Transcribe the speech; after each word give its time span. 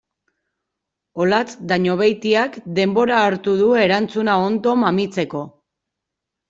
Olatz 1.25 1.49
Dañobeitiak 1.73 2.59
denbora 2.81 3.21
hartu 3.27 3.57
du 3.63 3.69
erantzuna 3.87 4.43
ondo 4.51 4.79
mamitzeko. 4.87 5.49